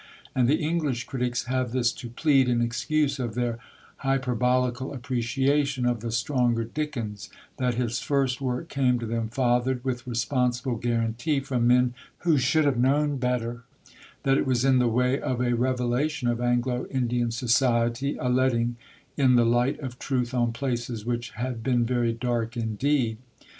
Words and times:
And 0.33 0.47
the 0.49 0.55
English 0.55 1.03
critics 1.03 1.43
have 1.43 1.73
this 1.73 1.91
to 1.91 2.09
plead 2.09 2.49
in 2.49 2.59
excuse 2.59 3.19
of 3.19 3.35
their 3.35 3.59
hyperbolical 3.97 4.93
appreciation 4.95 5.85
of 5.85 5.99
the 5.99 6.11
Stronger 6.11 6.63
Dickens, 6.63 7.29
that 7.57 7.75
his 7.75 7.99
first 7.99 8.41
work 8.41 8.67
came 8.67 8.97
to 8.97 9.05
them 9.05 9.29
fathered 9.29 9.83
with 9.83 10.07
responsible 10.07 10.77
guarantee 10.77 11.39
from 11.39 11.67
men 11.67 11.93
who 12.25 12.39
should 12.39 12.65
have 12.65 12.79
known 12.79 13.17
better, 13.17 13.61
that 14.23 14.39
it 14.39 14.47
was 14.47 14.65
in 14.65 14.79
the 14.79 14.87
way 14.87 15.19
of 15.21 15.39
a 15.39 15.53
revelation 15.53 16.27
of 16.27 16.41
Anglo 16.41 16.87
Indian 16.87 17.29
society, 17.29 18.17
a 18.19 18.27
letting 18.27 18.77
in 19.17 19.35
the 19.35 19.45
light 19.45 19.79
of 19.81 19.99
truth 19.99 20.33
on 20.33 20.51
places 20.51 21.05
which 21.05 21.29
had 21.33 21.61
been 21.61 21.85
very 21.85 22.11
dark 22.11 22.57
indeed. 22.57 23.17